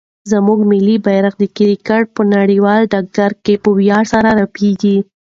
زموږ 0.31 0.59
ملي 0.71 0.95
بیرغ 1.05 1.33
د 1.41 1.45
کرکټ 1.57 2.05
په 2.15 2.21
هر 2.25 2.29
نړیوال 2.35 2.81
ډګر 2.91 3.31
کې 3.43 3.53
په 3.63 3.69
ویاړ 3.77 4.03
سره 4.13 4.29
رپېږي. 4.41 4.97